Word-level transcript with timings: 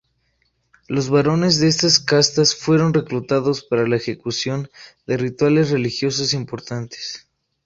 Los 0.87 1.11
varones 1.11 1.59
de 1.59 1.67
estas 1.67 1.99
castas 1.99 2.55
fueron 2.55 2.91
reclutados 2.95 3.63
para 3.63 3.85
la 3.87 3.97
ejecución 3.97 4.67
de 5.05 5.17
rituales 5.17 5.69
religiosos 5.69 6.33
importantes. 6.33 7.27